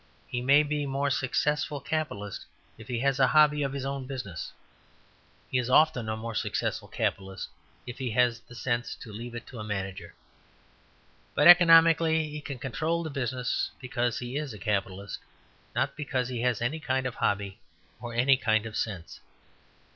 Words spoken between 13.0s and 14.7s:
the business because he is a